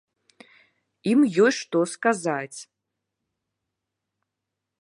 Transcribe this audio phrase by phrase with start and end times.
[1.11, 2.59] Ім ёсць што сказаць.